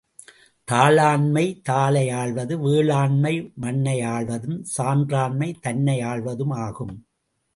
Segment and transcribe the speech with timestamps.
[0.67, 6.95] தாளாண்மை தாளை ஆள்வது, வேளாண்மை மண்ணை ஆள்வதும், சான்றாண்மை தன்னை ஆள்வதுமாகும்.